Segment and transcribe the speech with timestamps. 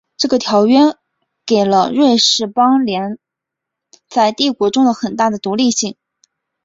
[0.17, 0.79] 这个条约
[1.45, 3.19] 给了瑞士邦联
[4.09, 5.95] 在帝国中的很大的独立性。